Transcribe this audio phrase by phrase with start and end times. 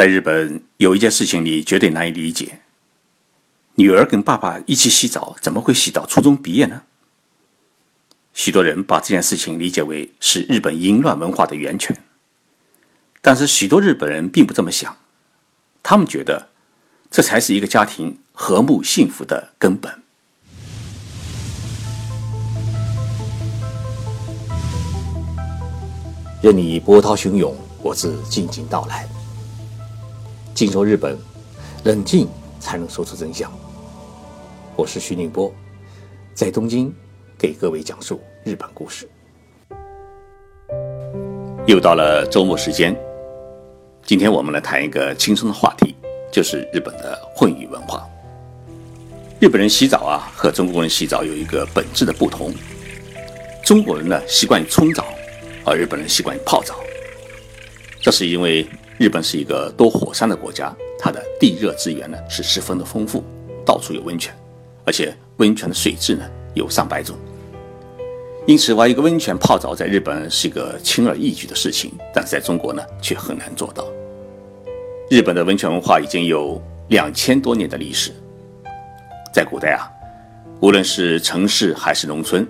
[0.00, 2.62] 在日本，有一件事情你绝对难以理解：
[3.74, 6.84] 女儿跟爸爸一起洗澡，怎么会洗到初中毕业呢？
[8.32, 11.94] 许多人把这件事情理解为是日本淫乱文化的源泉，
[13.20, 14.96] 但是许多日本人并不这么想，
[15.82, 16.48] 他们觉得
[17.10, 20.02] 这才是一个家庭和睦幸福的根本。
[26.42, 29.06] 任你波涛汹涌，我自静静到来。
[30.54, 31.16] 静说日本，
[31.84, 32.28] 冷静
[32.58, 33.50] 才能说出真相。
[34.76, 35.52] 我是徐宁波，
[36.34, 36.92] 在东京
[37.38, 39.08] 给各位讲述日本故事。
[41.66, 42.94] 又到了周末时间，
[44.04, 45.94] 今天我们来谈一个轻松的话题，
[46.30, 48.06] 就是日本的混浴文化。
[49.38, 52.52] 日本人洗澡啊，和中国人洗澡有一个本质的不同。
[53.64, 55.06] 中国人呢习惯于冲澡，
[55.64, 56.74] 而日本人习惯于泡澡。
[58.02, 58.66] 这是因为。
[59.00, 63.24] 日本是一个多火山的国家，它的地热资源呢是十分的丰富，
[63.64, 64.30] 到处有温泉，
[64.84, 67.16] 而且温泉的水质呢有上百种。
[68.46, 73.86] 因此，挖一个温泉泡澡在日本是一个轻而易举的事情，但是在中国呢却很难做到。
[75.08, 78.12] 日本的温泉文化已经有两千多年的历史，
[79.32, 79.88] 在古代啊，
[80.60, 82.46] 无论是城市还是农村，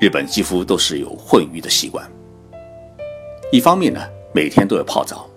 [0.00, 2.04] 日本几乎都是有混浴的习惯。
[3.52, 4.00] 一方面呢，
[4.34, 5.28] 每天都要泡澡。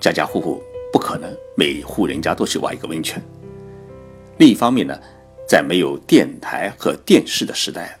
[0.00, 3.22] 家家户户不可能每户人家都去挖一个温泉。
[4.38, 4.96] 另一方面呢，
[5.48, 7.98] 在没有电台和电视的时代，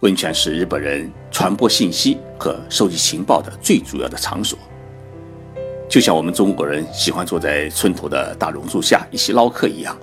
[0.00, 4.58] 温泉是日本人传播信息和收集情报的最主要的场所。
[5.88, 9.96] 就像我们中国人喜欢坐在村头的大榕树下一起唠嗑一样，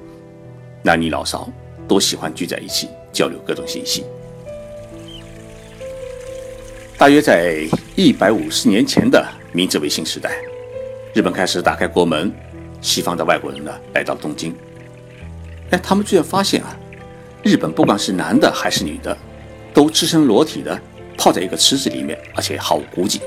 [0.81, 1.49] 男女老少
[1.88, 4.03] 都喜欢聚在一起交流各种信息。
[6.97, 10.31] 大约在一百五十年前的明治维新时代。
[11.14, 12.33] 日本开始打开国门，
[12.81, 14.52] 西方的外国人呢来到东京。
[15.69, 16.75] 哎，他们居然发现啊，
[17.44, 19.16] 日本不管是男的还是女的，
[19.75, 20.79] 都赤身裸体的
[21.16, 23.22] 泡在一个池子里面，而且毫无顾忌。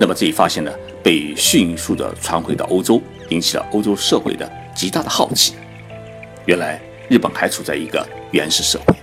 [0.00, 0.72] 那么这一发现呢，
[1.02, 5.52] 被迅速的传回到欧洲，引起了欧洲社会的极大的好奇。
[6.46, 8.94] 原来日本还处在一个原始社会。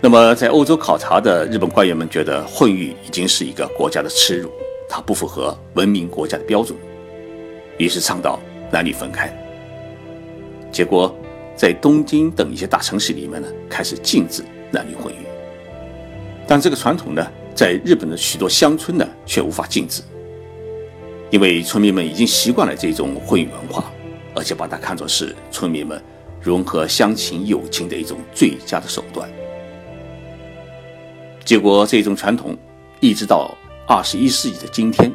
[0.00, 4.50] 那么在欧洲考察的日本官员们觉得，混浴已经是一个国家的耻辱。
[4.88, 6.76] 它不符合文明国家的标准，
[7.76, 8.40] 于是倡导
[8.72, 9.30] 男女分开。
[10.72, 11.14] 结果，
[11.54, 15.18] 在东京等一些大城市里面呢，开始禁止男女混浴。
[16.46, 20.02] 但这个传统呢，在日本的许多乡村呢，却无法禁止，
[21.30, 23.92] 因为村民们已经习惯了这种混浴文化，
[24.34, 26.02] 而且把它看作是村民们
[26.40, 29.28] 融合乡情友情的一种最佳的手段。
[31.44, 32.56] 结果，这种传统
[33.00, 33.54] 一直到。
[33.90, 35.10] 二十一世纪的今天，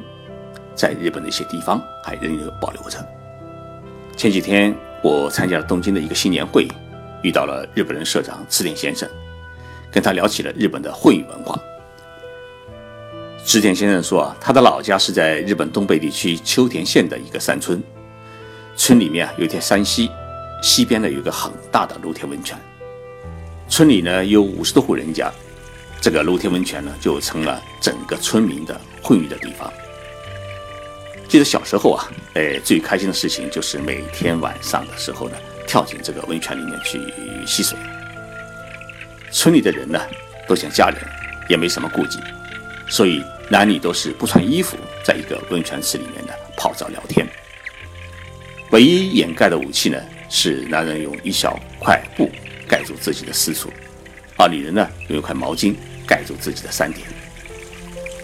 [0.74, 2.98] 在日本的一些地方还仍有保留着。
[4.18, 6.68] 前几天我参加了东京的一个新年会，
[7.22, 9.08] 遇到了日本人社长池田先生，
[9.92, 11.56] 跟他聊起了日本的混浴文化。
[13.46, 17.80] 池田先生说啊，他的老家是在日本东北地区秋田县的一个山村，
[18.76, 20.10] 村里面啊有一条山溪，
[20.64, 22.58] 溪边呢有一个很大的露天温泉，
[23.70, 25.32] 村里呢有五十多户人家。
[26.04, 29.72] 这个露天温泉呢，就成了整个村民的混浴的地方。
[31.30, 37.00] 记得小时候啊，哎，最开心的事情就是每天晚上的时候呢，跳进这个温泉里面去
[37.48, 37.78] 洗水。
[39.32, 39.98] 村里的人呢，
[40.46, 41.00] 都像家人，
[41.48, 42.20] 也没什么顾忌，
[42.90, 44.76] 所以男女都是不穿衣服，
[45.06, 47.26] 在一个温泉池里面呢泡澡聊天。
[48.72, 49.98] 唯一掩盖的武器呢，
[50.30, 52.30] 是男人用一小块布
[52.68, 53.72] 盖住自己的私处，
[54.36, 55.74] 而女人呢用一块毛巾。
[56.14, 57.08] 盖住自己的三点。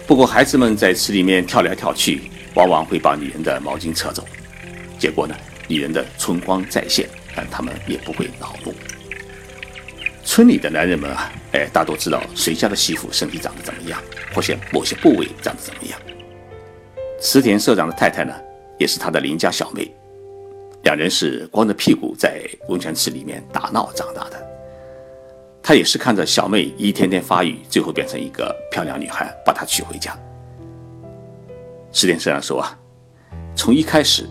[0.06, 4.24] 不过，孩子们在池里面跳来跳去，往往会把女人的毛巾扯走。
[4.96, 5.34] 结果呢，
[5.66, 8.72] 女人的春光再现，但他们也不会恼怒。
[10.24, 14.00] 村里的男人们啊，哎，大多知道谁家的媳妇身体长得怎么样，
[14.32, 15.98] 或者某些部位长得怎么样。
[17.20, 18.32] 池田社长的太太呢，
[18.78, 19.92] 也是他的邻家小妹，
[20.84, 24.39] 两人是光着屁股在温泉池里面打闹长大的。
[25.70, 30.18] 他也是看着小妹一天天发育，最后变成一个漂亮女孩，把她娶回家。
[31.92, 32.76] 石田社长说啊，
[33.54, 34.28] 从一开始，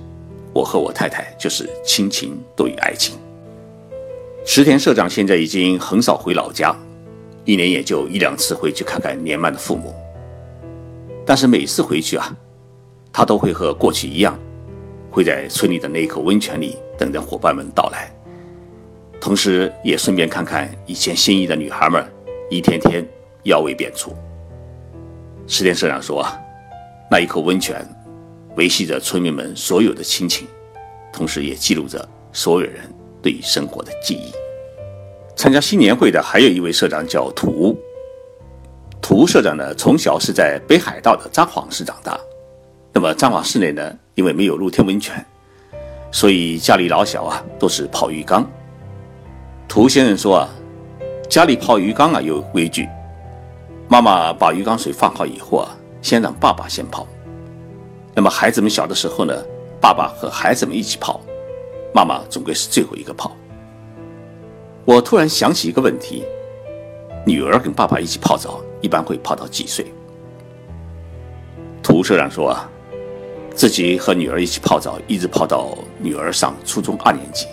[0.53, 3.17] 我和我太太就是亲情多于爱情。
[4.45, 6.75] 石田社长现在已经很少回老家，
[7.45, 9.95] 一年也就一两次回去看看年迈的父母。
[11.25, 12.35] 但是每次回去啊，
[13.13, 14.37] 他都会和过去一样，
[15.09, 18.13] 会在村里的那一口温泉里等着伙伴们到来。
[19.19, 22.03] 同时也顺便看看以前心仪的女孩们，
[22.49, 23.05] 一天天
[23.43, 24.15] 腰围变粗。
[25.45, 26.25] 石田社长说
[27.11, 27.85] ：“那一口温泉，
[28.55, 30.47] 维系着村民们所有的亲情，
[31.11, 32.81] 同时也记录着所有人
[33.21, 34.31] 对于生活的记忆。
[35.35, 37.77] 参加新年会的还有一位社长叫涂，
[39.01, 42.19] 涂社长呢从小是在北海道的札幌市长大，
[42.93, 45.25] 那么札幌市内呢因为没有露天温泉，
[46.11, 48.49] 所以家里老小啊都是泡浴缸。
[49.69, 50.49] 涂先生说啊，
[51.29, 52.89] 家里泡鱼缸啊有规矩，
[53.87, 55.69] 妈妈把鱼缸水放好以后啊，
[56.01, 57.05] 先让爸爸先泡。
[58.15, 59.33] 那么孩子们小的时候呢，
[59.79, 61.21] 爸爸和孩子们一起泡，
[61.93, 63.31] 妈妈总归是最后一个泡。
[64.85, 66.23] 我突然想起一个问题：
[67.23, 69.85] 女儿跟爸爸一起泡澡，一般会泡到几岁？
[71.83, 72.67] 涂社长说啊，
[73.53, 77.45] 自己和女儿一起泡澡，一直泡到女儿上初中二年级。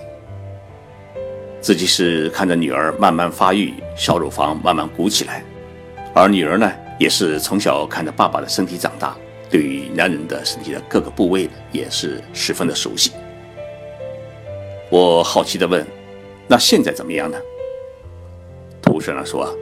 [1.67, 5.43] 自己是看着女儿慢慢发育，小乳房慢慢鼓起来，
[6.15, 9.17] 而女儿呢，也是从小看着爸爸的身体长大，
[9.51, 13.11] 对于男人的身体的各个部位也是十分的熟悉。
[14.91, 15.85] 我好奇地问。
[16.47, 17.37] 那现在怎么样呢？
[18.81, 19.53] 涂社长说：“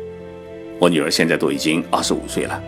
[0.79, 2.63] 我女儿现在都已经二十五岁了，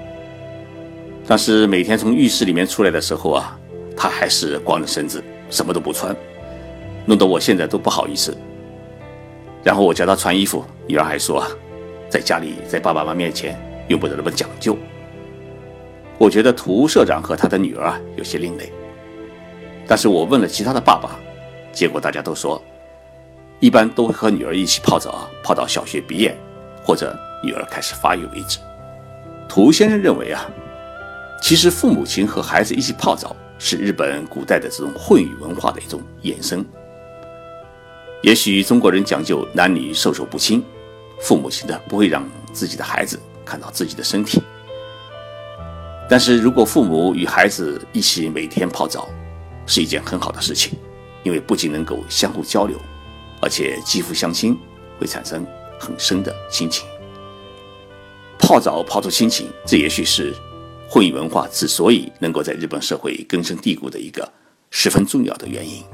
[1.27, 3.55] 但是每天从浴室里面出来的时候啊，
[3.95, 6.17] 她还是光着身子，什么都不穿，
[7.05, 8.35] 弄得我现在都不好意思。
[9.67, 11.45] 然后我叫她穿衣服，女儿还说，
[12.09, 13.59] 在家里在爸爸妈妈面前
[13.89, 14.79] 用不得那么讲究。
[16.19, 18.73] 我觉得涂社长和他的女儿有些另类，
[19.85, 21.19] 但是我问了其他的爸爸，
[21.73, 22.63] 结果大家都说。”
[23.59, 26.37] 一般都会和女儿一起泡澡，泡到小学毕业，
[26.85, 28.61] 或者女儿开始发育为止。
[29.49, 30.47] 涂先生认为啊，
[31.43, 36.65] 其实父母亲和孩子一起泡澡是日本古代的这种混浴文化的一种衍生。
[38.27, 40.61] 也许中国人讲究男女授受不亲，
[41.21, 44.43] 父母亲呢不会让自己的孩子看到自己的身体。
[46.11, 49.09] 但是如果父母与孩子一起每天泡澡，
[49.65, 50.77] 是一件很好的事情，
[51.23, 52.77] 因为不仅能够相互交流。
[53.41, 54.59] 而且肌肤相亲
[54.99, 55.47] 会产生
[55.79, 56.85] 很深的亲情，
[58.41, 60.35] 泡澡泡出亲情，这也许是
[60.91, 64.29] 婚姻文化之所以能够在日本社会根深蒂固的一个
[64.73, 65.85] 十分重要的原因。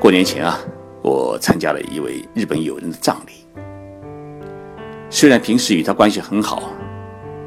[0.00, 0.58] 过年前啊，
[1.02, 3.44] 我参加了一位日本友人的葬礼。
[5.10, 6.72] 虽然平时与他关系很好，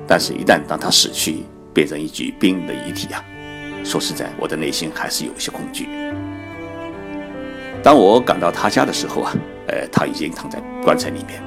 [0.08, 3.26] 但是一旦当他死去，变成一具冰冷的遗体啊，
[3.84, 5.88] 说实在，我的内心还是有些恐惧。
[7.82, 9.34] 当我赶到他家的时候啊，
[9.70, 11.42] 呃，他已经躺在棺材里面。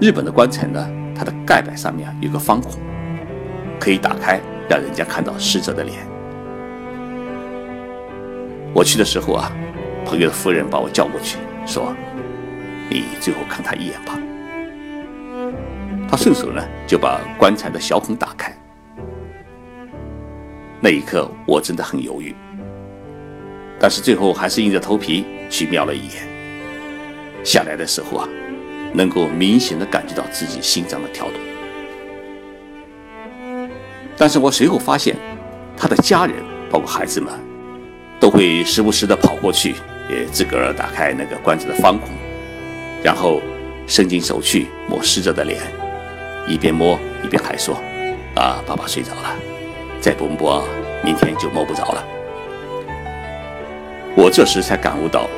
[0.00, 2.74] 日本的棺材呢，它的盖板上面啊有个方孔，
[3.80, 4.40] 可以打开，
[4.70, 6.11] 让人家看到死者的脸。
[8.74, 9.52] 我去的时候啊，
[10.04, 11.36] 朋友的夫人把我叫过去，
[11.66, 11.94] 说
[12.88, 14.18] ：“你最后看他一眼吧。”
[16.08, 18.54] 他顺手呢就把棺材的小孔打开。
[20.80, 22.34] 那一刻，我真的很犹豫。
[23.78, 26.22] 但是最后还是硬着头皮去瞄了一眼。
[27.44, 28.28] 下来的时候啊，
[28.92, 31.34] 能够明显的感觉到自己心脏的跳动。
[34.16, 35.16] 但是我随后发现，
[35.76, 36.36] 他的家人，
[36.70, 37.32] 包括孩子们，
[38.22, 39.74] 都会时不时的跑过去，
[40.08, 42.08] 也自个儿打开那个棺材的方孔，
[43.02, 43.42] 然后
[43.84, 45.60] 伸进手去摸死者的脸，
[46.46, 47.74] 一边摸一边还说
[48.38, 49.34] ：“啊，爸爸睡着了，
[50.00, 50.64] 再不摸，
[51.02, 52.04] 明天就摸不着了。”
[54.14, 55.28] 我这时才感悟到，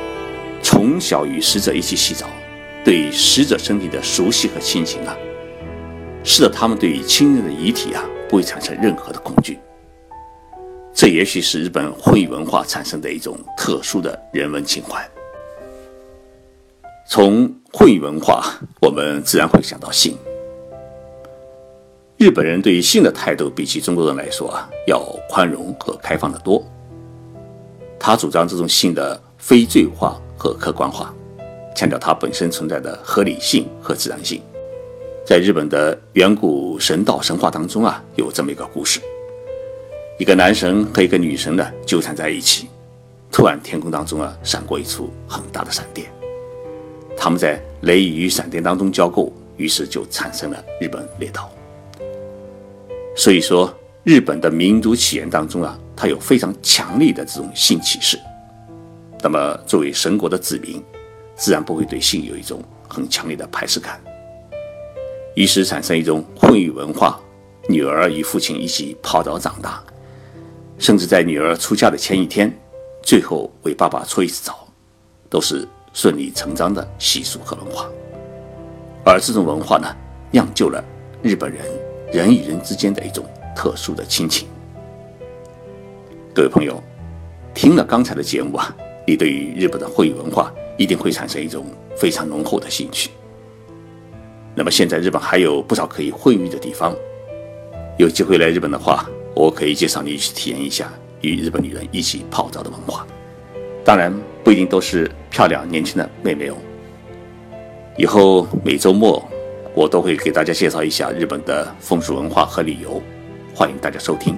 [0.61, 2.27] 从小与死者一起洗澡，
[2.83, 5.17] 对死者身体的熟悉和亲情啊，
[6.23, 9.57] 使得他们对于亲人的遗体啊不会产生任何的恐惧。
[10.95, 15.05] 这也许是日本会文化产生的一种特殊的人文情怀。
[17.05, 20.17] 从会文化，我们自然会想到性。
[22.15, 24.99] 日本人对于性的态度，比起中国人来说啊，要
[25.29, 26.63] 宽容和开放的多。
[27.99, 31.13] 他主张这种性的非罪化和客观化，
[31.75, 34.41] 强调它本身存在的合理性和自然性。
[35.25, 39.01] 在日本的远古神道神话当中啊，有这么一个故事：
[40.17, 42.67] 一个男神和一个女神呢纠缠在一起，
[43.31, 46.07] 突然天空当中啊闪过一处很大的闪电，
[47.17, 51.51] 他们在雷雨与闪电当中交媾，于是就产生了日本列岛。
[53.15, 55.79] 所以说，日本的民族起源当中啊。
[55.97, 58.19] 它有非常强烈的这种性启示，
[59.23, 60.83] 那么作为神国的子民，
[61.37, 63.97] 自然不会对性有一种很强烈的排斥感，
[65.35, 67.17] 于是产生一种混育文化，
[67.69, 69.81] 女儿与父亲一起泡澡长大，
[70.77, 72.51] 甚至在女儿出嫁的前一天，
[73.01, 74.67] 最后为爸爸搓一次澡，
[75.29, 77.89] 都是顺理成章的习俗和文化，
[79.05, 79.87] 而这种文化呢，
[80.31, 80.83] 酿就了
[81.21, 81.65] 日本人
[82.11, 84.47] 人与人之间的一种特殊的亲情。
[86.33, 86.83] 各位朋友，
[87.53, 88.75] 听了刚才的节目啊，
[89.07, 91.65] 你对于日本的会文化一定会产生一种
[91.95, 93.09] 非常浓厚的兴趣。
[94.53, 96.93] 那么现在日本还有不少可以会浴的地方，
[97.97, 103.05] 有机会来日本的话，我可以介绍你去体验一下与日本女人一起泡澡的文化。
[103.83, 104.11] 当然
[104.43, 106.55] 不一定都是漂亮年轻的妹妹哦。
[107.97, 109.23] 以后每周末
[109.73, 113.01] 我都会给大家介绍一下日本的风俗文化和旅游，
[113.53, 114.37] 欢迎大家收听。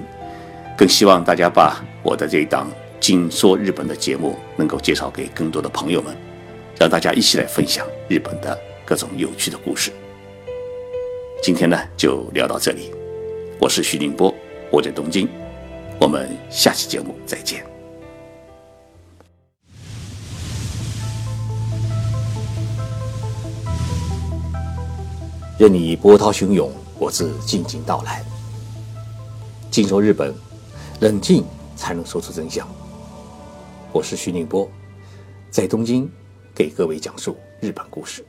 [0.76, 2.68] 更希望大家把我的这一档
[3.00, 6.14] 《金说日本》的节目能够介绍给更多的朋友们，
[6.76, 9.92] 让大家一起来分享日本的各种有趣的故事。
[11.42, 12.90] 今天呢，就聊到这里。
[13.60, 14.32] 我是徐宁波，
[14.70, 15.28] 我在东京。
[16.00, 17.66] 我们下期节目再见。
[25.58, 28.24] 任你波涛汹涌，我自静静到来。
[29.70, 30.32] 静说日本，
[31.00, 31.44] 冷静
[31.74, 32.68] 才能说出真相。
[33.90, 34.70] 我是徐宁波，
[35.50, 36.08] 在东京
[36.54, 38.24] 给各位讲述日本故事。